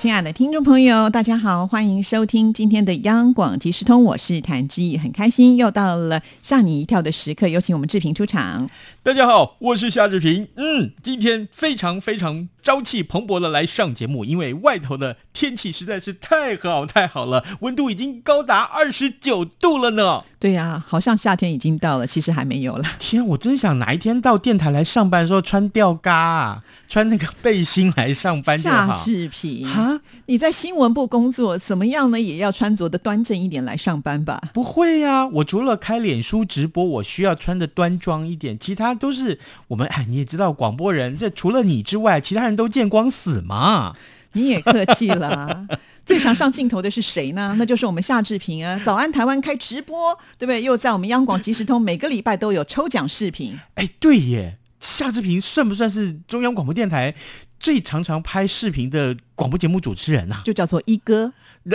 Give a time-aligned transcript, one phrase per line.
[0.00, 8.70] 亲爱的听众朋友，大家好，欢迎收听今天的央广即时通，我是谭志毅，很开心又到了吓你一跳的时刻，有请我们志平出场。
[9.02, 10.48] 大家好，我是夏志平。
[10.56, 20.24] 嗯，今天非常非常朝气蓬勃的来上节目，因为外头的天气实在是太好太好了，温度已经高达二十九度了呢。
[20.38, 22.84] 对呀，好像夏天已经到了，其实还没有了。
[22.98, 28.96] 天，我真想哪一天到电台来上班的时候穿吊嘎啊，穿那个背心来上班就好。
[28.96, 32.20] 夏志平啊，你在新闻部工作，怎么样呢？
[32.20, 34.40] 也要穿着的端正一点来上班吧？
[34.52, 43.96] 不会呀，我除了开脸书直播，我需要穿的端庄一点，其他都是我们哎，你也知道，广播人这除了你之外，其他人都见光死嘛。
[44.34, 45.66] 你也客气了。
[46.06, 47.56] 最常上镜头的是谁呢？
[47.58, 48.80] 那就是我们夏志平啊！
[48.84, 50.62] 早安台湾开直播，对不对？
[50.62, 53.58] 又在我们央广即时通，每个礼拜都有抽奖视频。
[53.74, 57.12] 哎，对耶，夏志平算不算是中央广播电台
[57.58, 60.42] 最常常拍视频的广播节目主持人啊？
[60.44, 61.32] 就叫做一哥。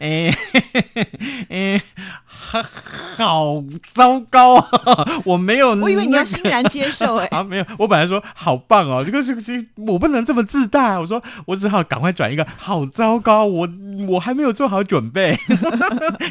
[0.00, 0.36] 哎
[1.48, 1.80] 哎，
[2.24, 2.60] 好
[3.16, 5.06] 好糟糕啊！
[5.24, 7.26] 我没有，我以为你要欣然接受哎。
[7.30, 10.98] 啊，没有，我本来说好棒哦，这个是是，我不能这么自大。
[10.98, 13.68] 我说我只好赶快转一个，好糟糕，我
[14.08, 15.38] 我还没有做好准备，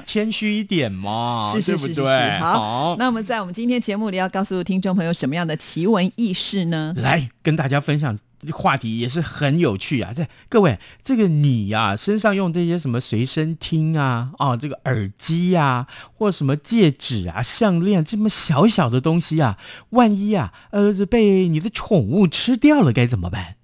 [0.03, 2.03] 谦虚一点嘛，是是是是。
[2.39, 6.93] 好，那我们在我们今天节目里要告诉听众朋友什么样的奇闻异事呢？
[6.97, 8.17] 来跟大家分享。
[8.53, 10.13] 话题也是很有趣啊！
[10.15, 19.57] 这各位，这个你呀，身上用这些什么随身听啊，啊，这个耳机呀，或什么戒指啊、项链这么小小的东西啊，
[19.89, 23.56] 万一啊，呃，被你的宠物吃掉了，该怎么办？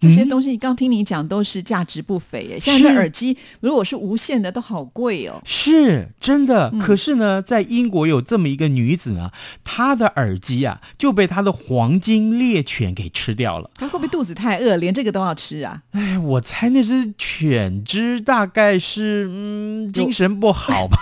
[0.00, 2.58] 这些东西，刚听你讲都是价值不菲耶。
[2.58, 5.42] 现在的耳机如果是无线的，都好贵哦。
[5.44, 9.30] 是真的，可是呢，在英国有这么一个女子呢，
[9.62, 13.70] 她的耳机啊就被她的黄金猎犬给吃掉了。
[13.74, 15.82] 她会不会肚子太饿，连这个都要吃啊？
[15.90, 20.98] 哎，我猜那只犬只大概是嗯精神不好吧，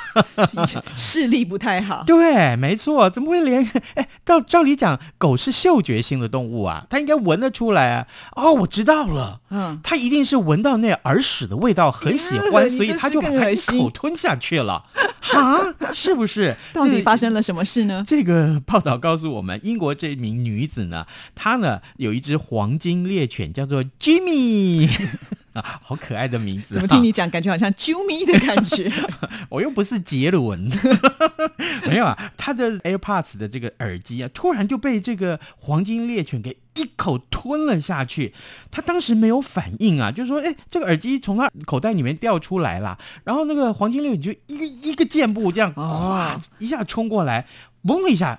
[0.96, 2.02] 视力不太好。
[2.04, 3.64] 对，没错，怎么会连？
[3.94, 8.04] 哎，照照理讲，狗是嗅觉性的动物啊，它应该闻得出来啊。
[8.34, 8.87] 哦，我知。
[8.88, 14.82] 到了，嗯，他一定是闻到那耳屎的味道，很喜欢，所以他就把它一口吞下去了，
[15.34, 16.54] 啊，是不是？
[16.72, 18.04] 到底发生了什么事呢？
[18.06, 24.88] 这个报道告诉我们，英国这名女子呢，她呢有一只黄金猎犬，叫做 Jimmy。
[25.54, 28.92] 啊好可爱的名字，怎么听你讲，感觉好像啾咪的感觉？
[29.48, 30.70] 我又不是杰伦，
[31.84, 32.16] 没有啊。
[32.36, 38.32] 他的 AirPods 的这个耳机啊，突然就被这个黄金猎犬给一口吞了下去。
[38.70, 47.46] 他当时没有反应啊，就说：“哎，这个耳机从他口袋里面掉出来了。”然后那个黄金猎犬就一个一个箭步这样，哇，一下冲过来，
[47.82, 48.38] 嗡一下，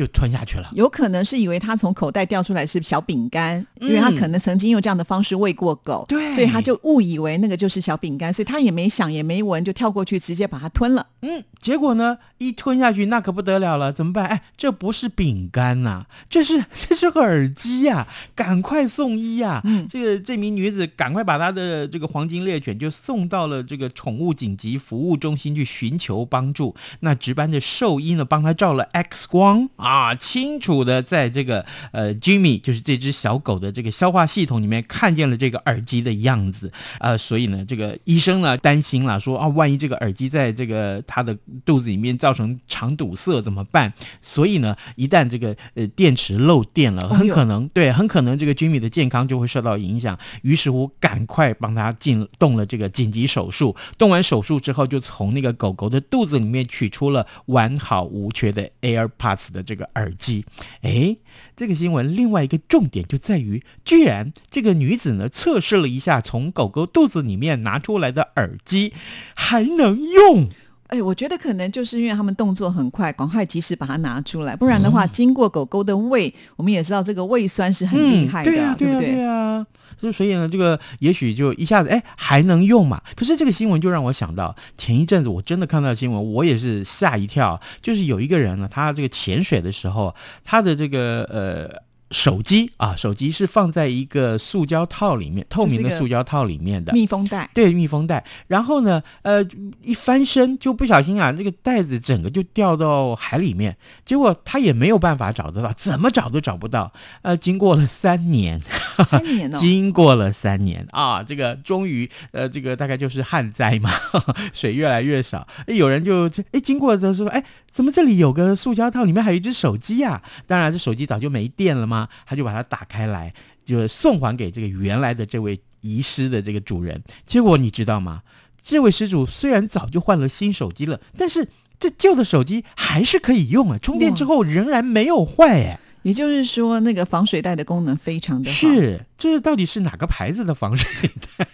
[0.00, 11.06] 就吞下去了，有可能是以为他从口袋掉出来是小饼干，因为他可能曾经用这样的方式喂过狗，对，所以他就误以为那个就是小饼干，所以他也没想也没闻，就跳过去直接把它吞了。
[11.20, 14.24] 嗯，结果呢，一吞下去那可不得了了，怎么办？
[14.24, 19.60] 哎，这不是饼干呐，这是 这是个耳机呀，赶快送医呀！
[19.64, 26.74] 嗯，这个这名女子赶快把她的这个黄金猎犬就送到了这个宠物紧急服务中心去寻求帮助。
[27.00, 29.89] 那值班的兽医呢，帮她照了 X 光啊。
[29.90, 36.70] 啊，清楚的在这个呃，Jimmy 就是这只小狗的这个消化系统里面看见了这个耳机的样子，
[37.00, 43.92] 呃，所以呢，这个医生呢担心了，说啊，万一这个耳机在这个它的肚子里面造成肠堵塞怎么办？
[44.22, 50.16] 所以呢，一旦这个呃电池漏电了，很可能对，很可能这个 Jimmy 的健康就会受到影响。
[50.42, 53.74] 于是乎，赶快帮他进动了这个紧急手术。
[53.98, 59.79] 动完手术之后，就从那个狗狗的肚子里面取出了完好无缺的 AirPods 的这个。
[59.94, 60.44] 耳机，
[60.82, 61.16] 哎，
[61.56, 68.92] 这个新闻另外一个重点就在于，居然这个女子呢测试了一下从狗狗肚子里面拿出来的耳机
[69.34, 70.48] 还能用。
[70.90, 79.12] 哎，我觉得可能就是因为他们动作很快，赶快及时把它拿出来，不然的话，经过狗狗的胃，我们也知道这个胃酸是很厉害的，对不对？
[79.12, 79.64] 对啊，
[80.00, 83.00] 所以所以呢，这个也许就一下子哎还能用嘛。
[83.14, 90.14] 可是这个新闻就让我想到，前一阵子我真的看到新闻，我也是吓一跳，就是有一个人呢，他这个潜水的时候，
[90.44, 91.89] 他的这个呃。
[92.10, 96.92] 手机啊，手机是放在一个塑胶套里面，透明的塑胶套里面的。
[96.92, 98.24] 密封袋，对，密封袋。
[98.48, 99.44] 然后呢，呃，
[99.82, 106.92] 一翻身就不小心啊，那个袋子整个就掉到海里面，结果他也没有办法找得到，怎么找都找不到。
[107.22, 108.60] 呃，经过了三年，
[109.06, 113.90] 三年哦， 经过了三年啊，这个终于，呃，这个大概就是旱灾嘛，
[114.52, 115.46] 水越来越少。
[115.66, 123.32] 哎有人就哎经过的时候说，哎，怎么这里有个塑胶套，里面还有一只手机呀、当然，这手机早就没电了嘛，他就把它打开来，
[123.64, 127.02] 就送还给这个原来的这位遗失的这个主人。
[127.26, 128.22] 结果你知道吗？
[128.62, 135.80] 这位失主虽然早就换了新手机了，但是这旧的手机还是可以用啊，充电之后仍然没有坏哎。
[136.02, 138.56] 也就是说，那个防水袋的功能非常的好。
[138.56, 141.46] 是，这到底是哪个牌子的防水袋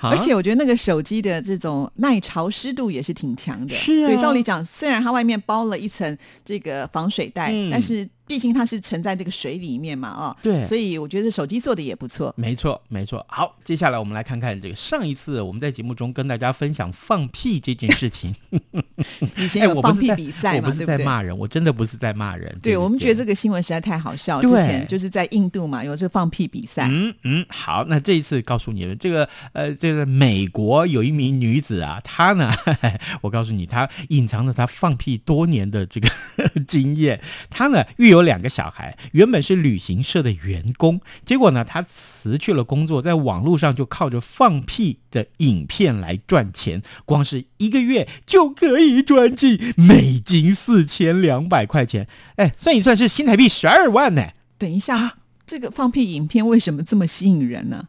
[0.00, 3.74] 而且我觉得那个手机的这种耐潮湿度也是挺强的。
[3.74, 4.08] 是啊。
[4.08, 7.70] 对，照理讲，虽然它外面包了一层这个防水袋，嗯。
[7.70, 12.32] 但是毕竟它是沉在这个水里面嘛，哦，对所以我觉得手机做的也不错。
[12.36, 13.24] 没错，没错。
[13.28, 18.34] 好，接下来我们来看看这个上一次我们在节目中跟大家分享放屁这件事情。
[19.36, 20.86] 以前哎，有放屁比赛嘛，我不是？
[20.86, 22.54] 在骂人，我真的不是在骂人。
[22.62, 24.42] 对，我们觉得这个新闻实在太好笑。
[24.42, 32.52] 之前就是在印度嘛，有这个放屁比赛，嗯嗯，好，那这一次告诉你们，这个呃，这个美国有一名女子啊，她呢，
[33.22, 36.08] 我告诉你，她隐藏着她放屁多年的这个
[36.66, 37.20] 经验。
[37.50, 52.06] 她呢育有有两个小孩，原本是旅行社的员工，结果呢，他辞去了工作，在网络上就靠着放屁的影片来赚钱，光是一个月就可以赚进美金四千两百块钱，
[52.36, 54.28] 哎，算一算是新台币十二万呢。
[54.58, 57.86] 等一下，这个放屁影片为什么这么吸引人呢？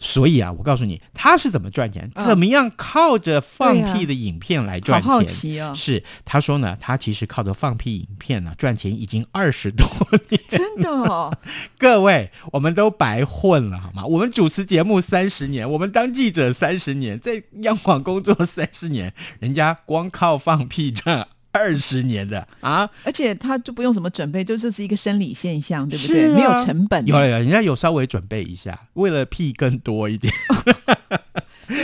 [0.00, 5.10] 所以啊，我告诉你，他是怎么赚钱，嗯怎么样靠着放屁的影片来赚钱。
[5.10, 9.84] 好奇哦，是，他说呢，他其实靠着放屁影片呢、赚钱已经二十多
[10.28, 10.40] 年。
[10.48, 11.36] 真的哦，
[11.76, 14.06] 各位，我们都白混了好吗？
[14.06, 22.88] 我们主持节目三十年，我们当记者三十年，在央广工作三十年，人家光靠放屁赚二十年的啊！
[23.04, 26.30] 而且他就不用什么准备，就这是一个生理现象，对不对？
[26.30, 30.32] 啊没有成本，有有，人家有稍微准备一下，为了屁更多一点。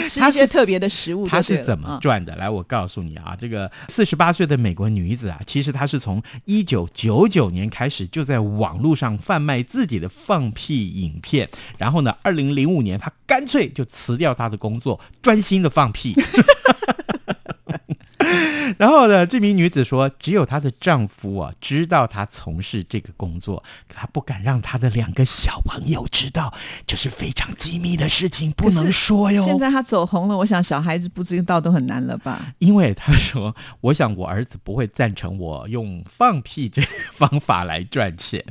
[0.09, 2.35] 吃他是一些特别的食物他是怎么啊赚的？
[2.37, 11.47] 来，我告诉你啊，这个四十八岁的美国女子啊，其实她是从一九九九年开始就在网络上贩卖自己的放屁影片，
[11.77, 16.15] 然后呢，二零零五年她干脆就辞掉她的工作，专心的放屁。
[18.79, 26.53] 然后呢，这名女子说，只有她的丈夫啊知道她从事这个工作，可她不敢让她的两个小朋友知道，
[26.87, 29.43] 这是非常机密的事情，不能说哟。
[29.45, 32.55] 现在她走红了，我想小孩子不知道都很难了吧？
[32.59, 38.45] 因为她说，我想我儿子不会赞成我用放屁这个方法来赚钱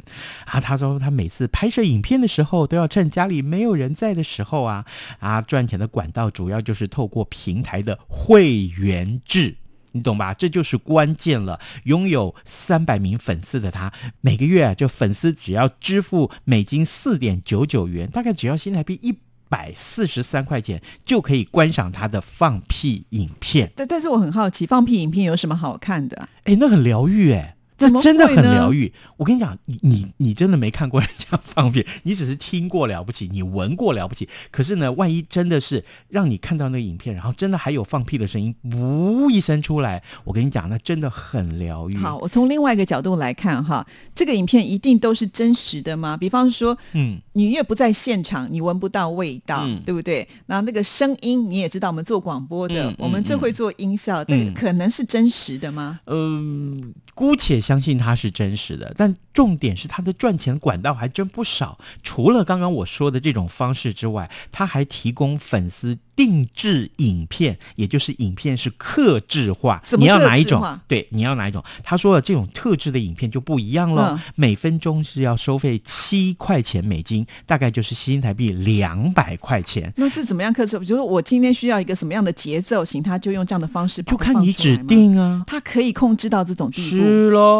[0.46, 0.60] 啊。
[0.60, 4.86] 她说她每次拍摄影片的时候，都要趁家里没有人在的时候啊
[5.20, 9.56] 啊，赚钱的管道主要就是透过平台的会员制。
[9.94, 10.34] 你懂吧？
[10.34, 11.60] 这就是关键了。
[11.86, 13.92] 拥有三百名粉丝的他，
[14.22, 19.18] 每个月啊，就粉丝只要支付美金四点九九元，大概只要新台币一
[19.48, 23.72] 百四十三块钱，就可以观赏他的放屁影片。
[23.75, 26.30] 但但是我很好奇，放屁影片有什么好看的啊？
[26.46, 28.92] 哎，那很疗愈哎，怎么那真的很疗愈。
[29.18, 34.28] 我跟你讲，你你你真的没看过人家 放屁，你只是听过了不起，你闻过了不起。
[34.52, 41.98] 可是呢，万一真的是让你看到那个影片，然后真的还有放屁的声音，呜一声出来，我跟你讲，那真的很疗愈。
[41.98, 46.18] 好，，我从另外一个角度来看哈，这个影片一定都是真实的吗？
[46.18, 50.27] 比方说，嗯，你越不在现场，你闻不到味道，嗯对不对？
[50.46, 56.00] 然后那个声音，你也知道，我们做广播的，嗯我们最嗯会做音效，这个嗯可能是真实的吗？
[56.08, 61.77] 嗯，姑且相信它是真实的，但重点是它的赚钱管道还真不少。
[62.01, 69.82] 除了刚刚我说的这种方式之外，它还提供粉丝定制影片，也就是影片是克制化。
[69.98, 70.63] 你要哪一种？
[70.88, 71.63] 对，你要哪一种？
[71.84, 79.92] 他说的这种特制的影片就不一样喽，嗯每分钟是要收费七块钱美金，大概就是新台币两百块钱。
[79.96, 80.77] 那是怎么样克制？
[80.77, 86.98] 比如说我今天需要一个什么样的节奏型，他就用这样的方式就看你指定啊，他可以控制到这种地步。
[86.98, 87.52] 是喽，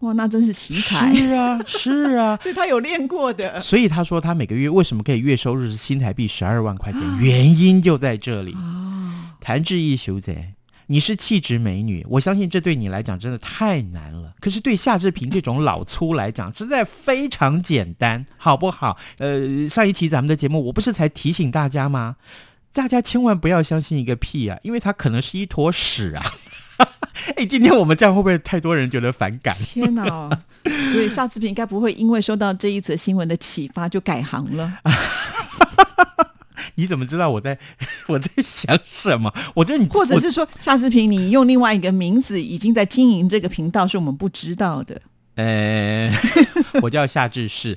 [0.00, 1.14] 哇，那真是奇才。
[1.14, 3.60] 是啊，是啊， 所以他有练过的。
[3.62, 8.52] 所以他说他每个月为什么可以月收入是新台币十二万块钱，原因就在这里。
[8.52, 10.52] 哦，谭志毅小姐，
[10.88, 14.34] 你是气质美女，我相信这对你来讲真的太难了。
[14.38, 18.98] 可是对夏志平这种老粗来讲，实在非常简单，好不好？
[19.16, 22.16] 呃，上一期咱们的节目，我不是才提醒大家吗？
[22.74, 26.22] 大家千万不要相信一个屁啊，因为它可能是一坨屎啊。
[27.36, 29.54] 哎，今天我们这样会不会太多人觉得反感？
[29.56, 30.30] 天哪！
[30.92, 34.78] 所以夏志平应该不会因为受到这一则新闻的启发就改行了。
[36.74, 37.58] 你怎么知道我在
[38.06, 39.32] 我在想什么？
[39.54, 45.00] 我觉得你，或者是说夏志平，你用另外一个名字已经在经营这个频道，是我们不知道的。
[45.36, 46.10] 呃，
[46.82, 47.76] 我叫夏志士，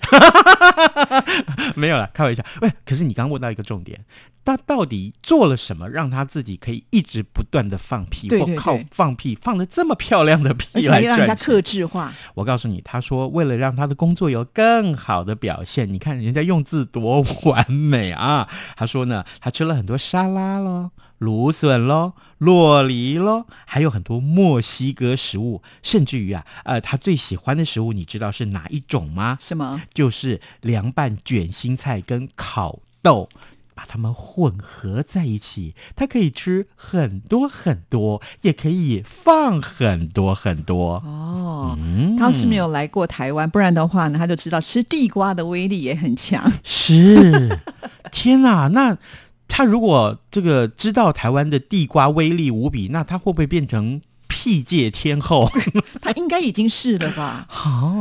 [1.76, 2.44] 没有了，开玩笑。
[2.62, 4.04] 喂，可是你刚刚问到一个重点，
[4.44, 12.12] 他到底做了什么，让他自己可以一直不断的放屁，或靠放屁放的这么漂亮的屁来让人家克制化？
[12.36, 18.48] 我告诉你，他说为了让他的工作有更好的表现，你看人家用字多完美啊！
[18.76, 20.92] 他说呢，他吃了很多沙拉喽。
[21.20, 29.38] 芦笋喽，洛梨喽，还有很多墨西哥食物，甚至于啊，呃，他最喜欢的食物，你知道是哪一种吗？
[29.42, 29.82] 什么？
[29.94, 33.28] 就是凉拌卷心菜跟烤豆，
[33.76, 41.04] 把它们混合在一起，它可以吃很多很多，也可以放很多很多。
[41.06, 41.78] 哦，
[42.18, 46.50] 他是没有来过台湾，不然的话呢，他就知道吃地瓜的威力也很强。
[46.64, 47.60] 是，
[48.10, 48.98] 天哪，那。
[49.50, 55.52] 他如果这个知道台湾的地瓜威力无比，那他会不会变成屁界天后？
[56.00, 57.46] 他应该已经是了吧？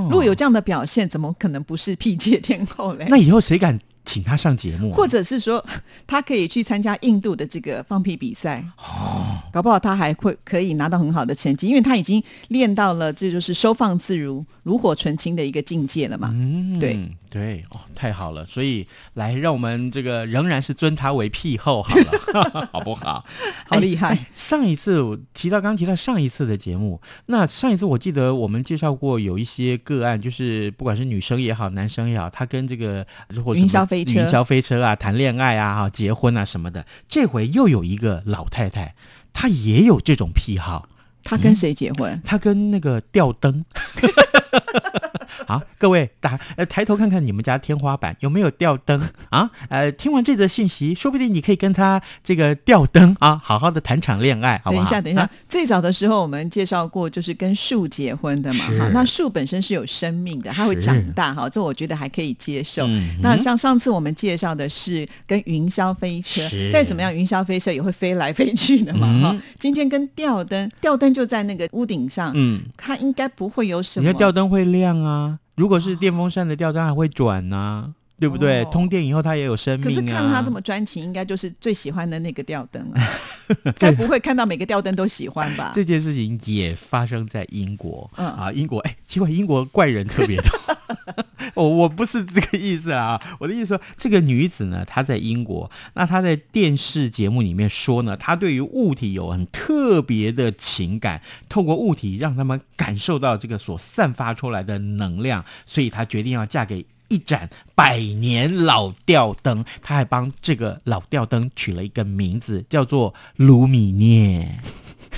[0.05, 3.07] 如果有这样的表现，怎么可能不是屁界天后嘞？
[3.09, 3.81] 那以后谁敢？
[4.05, 5.63] 请他上节目，或者是说
[6.07, 16.31] 他可以去参加印度的这个放屁比赛哦，搞不好他还会可以拿到很好的成绩，因为他已经练到了这就是收放自如、炉火纯青的一个境界了嘛。
[16.33, 16.99] 嗯，对
[17.31, 23.25] 对哦，太好了，所以来让我们这个仍然是尊他为屁后好了， 好不好？
[23.67, 24.27] 好厉害！
[24.35, 33.07] 上一次我提到刚提到上一次的节目，那上一次我记得我们介绍过有一些个案，就是不管是女生也好，男生也好，他跟这个
[33.45, 34.21] 或者云霄飞车。
[34.21, 36.87] 云霄飞车啊，谈恋爱啊，哈，结婚啊什么的。
[37.09, 38.95] 这回又有一个老太太，
[39.33, 40.89] 她也有这种癖好。
[41.23, 42.21] 她跟谁结婚？
[42.25, 43.65] 她跟那个吊灯。
[45.47, 49.51] 好，各位打呃抬头看看你们家天花板有没有吊灯啊？
[49.69, 54.61] 呃，听完这则信息，说不定你可以跟他这个吊灯啊，好好的谈场恋爱。
[54.65, 58.65] 等一下，等一下，最早的时候我们介绍过，就是跟树结婚的嘛。
[58.79, 61.35] 哈，那树本身是有生命的，它会长大。
[61.35, 62.87] 哈，这我觉得还可以接受。
[63.21, 66.41] 那像上次我们介绍的是跟云霄飞车，
[66.73, 69.07] 再怎么样，云霄飞车也会飞来飞去的嘛。
[69.23, 74.07] 哈，今天跟吊灯，吊灯就在那个屋顶上，嗯，它应该不会有什么。
[74.07, 75.18] 你的吊灯会亮啊。
[75.59, 78.65] 如果是电风扇的吊灯还会转呢，对不对？
[78.67, 79.89] 通电以后它也有生命啊。
[79.89, 83.03] 可是看他这么专情，应该就是最喜欢的那个吊灯啊。
[83.77, 85.73] 该不会看到每个吊灯都喜欢吧？
[85.75, 88.09] 这件事情也发生在英国。
[88.17, 90.49] 嗯啊，英国哎，奇怪，英国怪人特别多。
[91.55, 114.59] 我我不是这个意思啊，我的意思说，这个女子呢，她在英国，那她在电视节目里面说呢，她对于物体有很特别的情感，透过物体让他们感受到这个所散发出来的能量，所以她决定要嫁给一盏百年老吊灯，她还帮这个老吊灯取了一个名字，叫做卢米涅。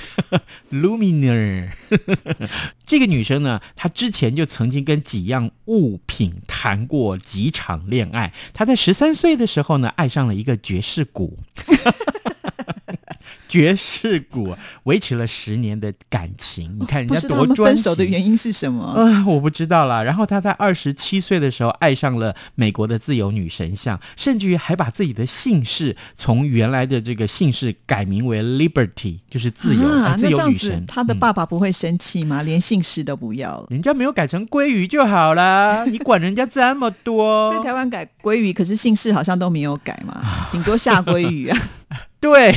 [0.71, 1.71] Luminar，
[2.85, 8.33] 这个女生呢，她之前就曾经跟几样物品谈过几场恋爱。
[8.53, 11.37] 她在十三岁的时候呢，爱上了一个爵士鼓。
[13.51, 17.71] 爵士鼓维持了十年的感情，你看人家多专。
[17.73, 18.81] 分手的原因是什么？
[18.85, 20.01] 啊，我不知道啦。
[20.01, 29.81] 然后他在二十七岁的时候爱上了美国的自由女神像，甚至于还把自己的姓氏从原来的这个姓氏改名为 Liberty，就是自由
[30.15, 30.85] 自由女神。
[30.87, 32.43] 他的爸爸不会生气吗？
[32.43, 37.53] 连姓氏都不要了，人家没有改成鲑鱼就好了， 你管人家这么多？
[37.53, 41.57] 在台湾改鲑鱼，可是姓氏好像都没有改嘛，顶多下鲑鱼啊。
[42.21, 42.55] 对，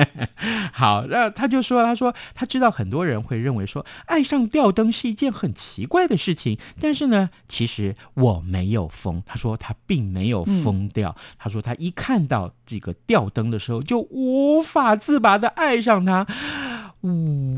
[0.72, 9.22] 好，那他就说，他说他知道很多人会认为说爱上吊灯是一件很奇怪的事情，但是呢，其实我没有疯。
[9.26, 16.26] 他说他并没有疯掉，他说他一看到这个吊灯的时候就无法自拔的爱上它。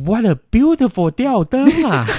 [0.05, 2.07] What a beautiful 吊灯啊！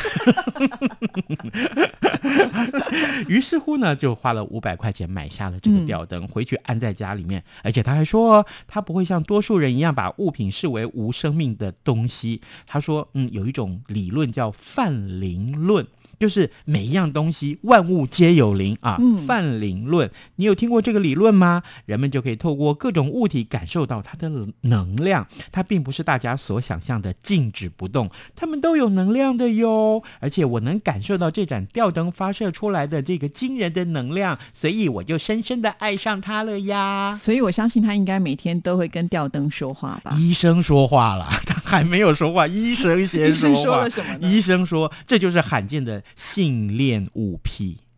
[3.28, 7.44] 于是乎呢，就花了五百块钱买下了这个吊灯，回去安在家里面。
[7.64, 12.42] 而且他还说，他不会像多数人一样把物品视为无生命的东西。
[12.66, 15.86] 他说，嗯，有一种理论叫泛灵论。
[16.20, 21.64] 就是每一样东西，万物皆有灵啊，泛灵论，你有听过这个理论吗？
[21.86, 24.30] 人们就可以透过各种物体感受到它的
[24.62, 30.04] 能量，它并不是大家所想象的静止不动，它们都有能量的哟。
[30.20, 37.14] 而且我能感受到这盏吊灯发射出来的这个惊人的能量，所以我就深深的爱上它了呀。
[37.14, 40.14] 所以我相信他应该每天都会跟吊灯说话吧。
[40.18, 43.64] 医生说话了，他还没有说话，医生先说话。
[43.64, 44.18] 说了什么？
[44.20, 47.89] 医生说，这就是罕见的性恋物癖。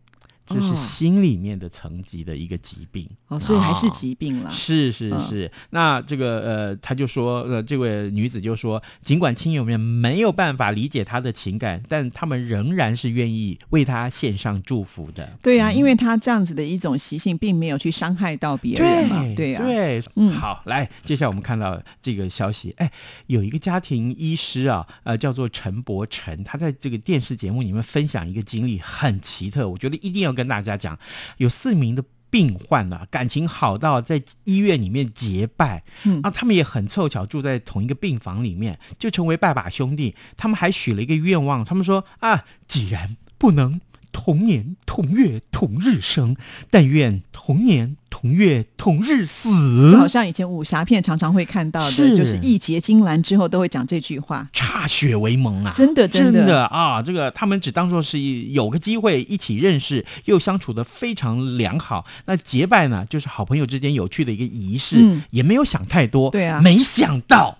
[0.52, 4.50] 这是心里面的层级的一个疾病哦，所以还是疾病了。
[4.50, 15.38] 是是是，那这个呃，他就说呃，这位女子就说，尽管亲友们没有办法理解她的情感，但他们仍然是愿意为她献上祝福的。
[15.40, 19.24] 对呀，因为他这样子的一种习性，并没有去伤害到别人嘛。
[19.36, 22.90] 对呀，对，嗯，好，来，接下来我们看到这个消息，哎，
[23.28, 30.32] 有一个家庭医师啊，呃，叫做陈伯成，他在这个电视节目里面分享一个经历，很奇特，我觉得一定要。
[30.32, 30.98] 跟大家讲，
[31.36, 40.16] 有四名的病患呢，感情好到在医院里面结拜，嗯啊，他们也很凑巧住在同一个病房里面，就成为拜把兄弟。
[40.36, 43.80] 他们还许了一个愿望，他们说啊，既然不能。
[44.12, 46.36] 同年同月同日生，
[46.70, 49.50] 但愿同年同月同日死。
[49.96, 55.72] 好像以前武侠片常常会看到的，就是义结金兰之后都会讲这句话，歃血为盟啊！
[55.74, 57.02] 真的，真的啊！
[57.02, 62.04] 这个他们只当做是有个机会一起认识，又相处的非常良好。
[62.26, 66.30] 那结拜呢，就是好朋友之间有趣的一个仪式，也没有想太多。
[66.30, 67.56] 对啊，没想到。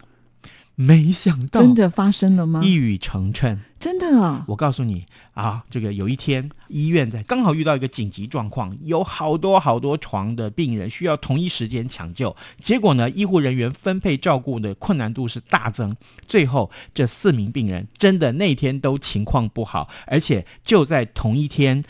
[0.83, 2.61] 没想到真的发生了吗？
[2.65, 4.45] 一语成谶，真的啊！
[4.49, 15.97] 我告诉你啊，这个有一天医院在刚好遇到一个紧急状况，有好多好多床的病人需要同一时间抢救，结果呢，医护人员分配照顾的困难度是大增，
[16.27, 21.85] 最后这四名病人真的那天都情况不好，而且就在同一天、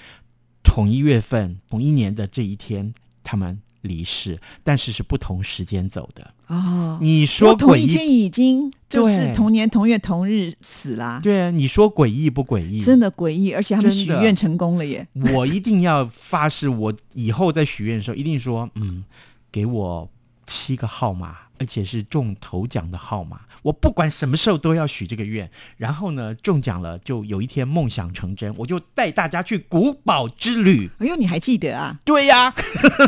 [0.62, 2.92] 同一月份、同一年的这一天，
[3.24, 3.60] 他们。
[3.82, 6.98] 离世，但是是不同时间走的哦。
[7.00, 11.20] 你说同一天已经就是同年同月同日死啦。
[11.22, 12.80] 对啊，你说诡异不诡异？
[12.80, 15.06] 真的诡异，而且他们许愿成功了耶！
[15.34, 19.04] 我一定要发誓，我以后在许愿的时候一定说，嗯，
[19.50, 20.08] 给我
[20.46, 21.36] 七个号码。
[21.58, 25.48] 而且是中头奖的号码，我不管什么时候都要许这个愿。
[25.76, 30.90] 然后呢，中奖了就有一天梦想成真，我就带大家去古堡之旅。
[30.98, 31.96] 哎呦，你还记得啊？
[32.04, 32.52] 对呀，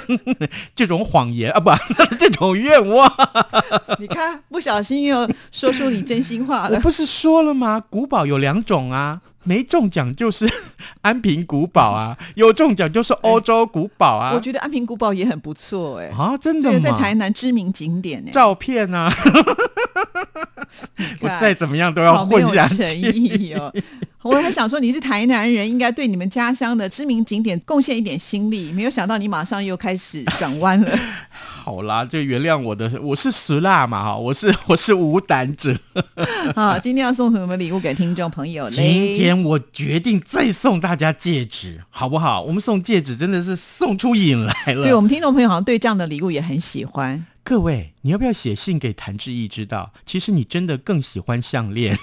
[0.75, 1.71] 这种谎言啊，不，
[2.19, 3.11] 这种愿望，
[3.99, 6.77] 你看不小心又说出你真心话了。
[6.77, 7.83] 我不是说了吗？
[7.91, 9.21] 古堡有两种啊。
[9.47, 10.51] 没中奖就是
[11.03, 14.33] 安平古堡啊，有中奖就是欧洲古堡啊。
[14.35, 16.07] 我觉得安平古堡也很不错哎。
[16.09, 16.79] 啊，真的吗？
[16.83, 18.31] 在台南知名景点呢。
[18.35, 19.09] 照片啊，
[21.21, 23.55] 我再怎么样都要混下去。
[24.23, 30.99] 我还想说你是台南人，应该对你们家乡的知名景点贡献一点心力，没有想到你马上又开始转弯了。
[31.31, 35.77] 好啦，就原谅我的，我是石辣嘛哈，我是我是无胆者。
[36.57, 38.71] 好，今天要送什么礼物给听众朋友呢？
[38.71, 38.83] 今
[39.17, 42.41] 天我决定再送大家戒指，好不好？
[42.41, 44.85] 我们送戒指真的是送出瘾来了。
[44.85, 47.27] 对我们听众朋友好像对这样的礼物也很喜欢。
[47.47, 49.93] 各位，你要不要写信给谭志毅知道？
[50.07, 51.95] 其实你真的更喜欢项链。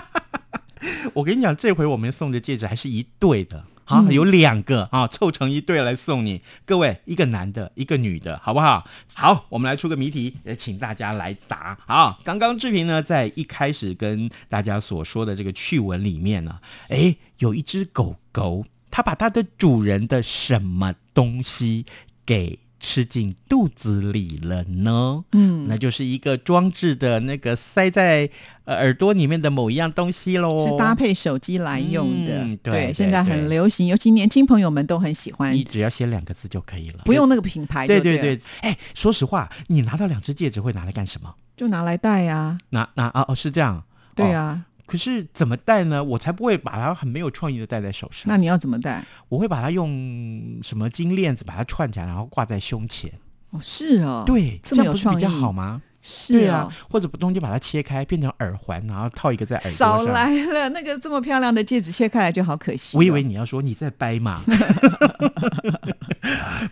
[1.14, 6.42] 我跟你讲，这回我们送的戒指还是一对的啊，有两个啊，凑成一对来送你。
[6.66, 8.86] 各位，一个男的，一个女的，好不好？
[9.14, 11.78] 好，我们来出个谜题，也请大家来答。
[11.86, 21.86] 好，刚刚志平呢，在一开始跟大家所说的这个趣闻里面呢，哎，有一只狗狗，它把它的主人的什么东西
[22.26, 22.58] 给？
[22.80, 28.28] 吃进肚子里了呢，嗯，那就是一个装置的那个塞在
[28.64, 35.54] 呃耳朵里面的某一样东西喽，是搭配手机来用的，对，现在很流行，尤其年轻朋友们都很喜欢。
[35.54, 37.86] 你只要写两个字就可以了，不用那个品牌。
[37.86, 41.34] 对对对，哎，说实话，你拿到两只戒指会拿来干什么？
[41.56, 42.58] 就拿来戴呀。
[42.70, 43.84] 拿拿啊哦，是这样，
[44.16, 44.64] 对啊。
[44.90, 46.02] 可是怎么戴呢？
[46.02, 48.24] 我才不会把它很没有创意的戴在手上。
[48.26, 49.04] 那你要怎么戴？
[49.28, 53.12] 我会把它用什么金链子把它串起来，然后挂在胸前。
[53.50, 55.80] 哦，是哦，对，这么有创意比较好吗？
[56.02, 59.98] 是啊，或者中间把它切开变成耳环，然后套一个在耳朵上。
[59.98, 62.96] 少来了，那个这么漂亮的戒指切开来就好可惜。
[62.96, 64.40] 我以为你要说你在掰嘛。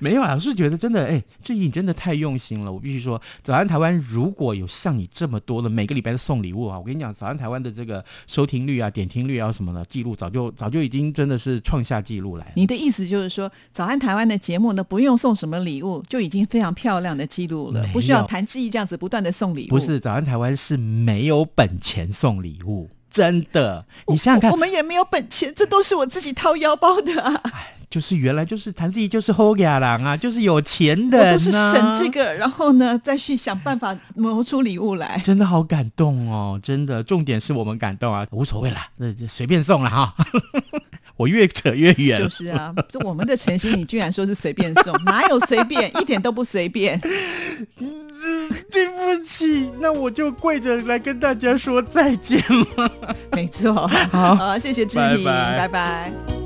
[0.01, 2.71] 没有啊，我是觉得真的，哎，这你真的太用心了。
[2.71, 12.53] 我必须说，早安台湾如果有像你这么多的每个礼拜的送礼物啊，我跟你讲，早安台湾的这个收听率啊、点听率啊什么的记录，早就早就已经真的是创下记录来了。
[12.55, 19.69] 你的意思就是说，早安台湾的节目呢，不用送什么礼物，就已经非常漂亮的记录了，不需要谈志毅这样子不断的送礼物。
[19.69, 22.89] 不是，早安台湾是没有本钱送礼物。
[23.11, 23.87] 真的。
[24.07, 27.21] 你想想看，我们也没有本钱，这都是我自己掏腰包的。
[27.23, 35.19] 哎，就是原来就是谭志怡就是后家郎啊，就是有钱的，都是省这个，然后呢再去想办法谋出礼物来。
[35.25, 40.15] 真的好感动哦，真的，重点是我们感动啊，无所谓啦，那随便送了哈。
[41.19, 42.19] 我越扯越远。
[42.19, 46.99] 就是啊，这我们的诚心，你居然说是随便送，哪有随便，一点都不随便。
[48.71, 52.43] 对不起，那我就跪着来跟大家说再见
[52.77, 52.91] 了。
[53.33, 56.38] 没错，好，谢谢志平，拜拜。